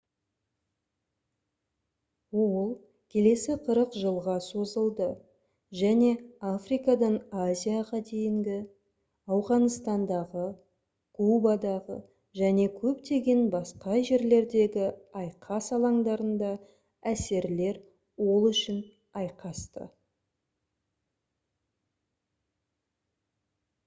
[2.43, 2.69] ол
[3.15, 5.09] келесі 40 жылға созылды
[5.81, 6.07] және
[6.51, 8.55] африкадан азияға дейінгі
[9.35, 10.45] ауғанстандағы
[11.19, 11.97] кубадағы
[12.41, 14.87] және көптеген басқа жерлердегі
[15.25, 16.49] айқас алаңдарында
[17.13, 17.81] әсерлер
[18.31, 18.81] ол үшін
[19.23, 19.85] айқасты